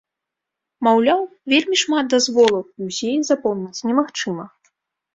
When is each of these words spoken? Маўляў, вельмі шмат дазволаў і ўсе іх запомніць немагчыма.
Маўляў, 0.87 1.21
вельмі 1.53 1.77
шмат 1.83 2.05
дазволаў 2.15 2.61
і 2.65 2.81
ўсе 2.91 3.07
іх 3.15 3.23
запомніць 3.31 3.83
немагчыма. 3.93 4.53